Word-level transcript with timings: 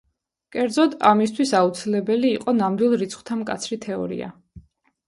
კერძოდ, 0.55 0.95
ამისთვის 1.09 1.53
აუცილებელი 1.59 2.33
იყო 2.39 2.57
ნამდვილ 2.63 2.99
რიცხვთა 3.05 3.43
მკაცრი 3.45 3.81
თეორია. 3.87 4.37